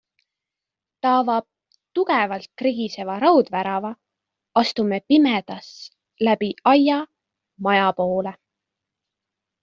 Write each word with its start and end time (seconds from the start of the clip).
Ta 1.05 1.09
avab 1.17 1.43
tugevalt 1.97 2.47
krigiseva 2.61 3.17
raudvärava, 3.23 3.91
astume 4.61 4.99
pimedas 5.11 5.67
läbi 6.29 6.49
aia 6.73 6.97
maja 7.67 7.89
poole. 8.01 8.33